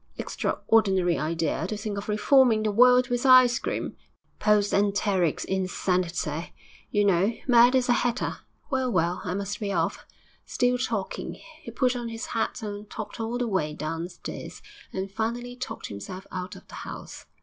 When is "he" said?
11.35-11.69